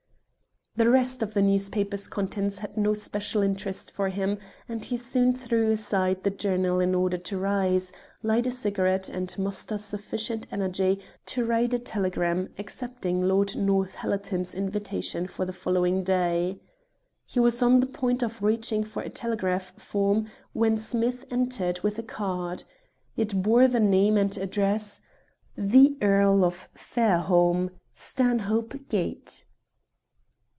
[0.77, 4.37] The rest of the newspaper's contents had no special interest for him,
[4.69, 7.91] and he soon threw aside the journal in order to rise,
[8.23, 15.27] light a cigarette, and muster sufficient energy to write a telegram accepting Lord Northallerton's invitation
[15.27, 16.57] for the following day.
[17.25, 21.99] He was on the point of reaching for a telegraph form when Smith entered with
[21.99, 22.63] a card.
[23.17, 25.01] It bore the name and address
[25.57, 29.43] "The Earl of Fairholme, Stanhope Gate."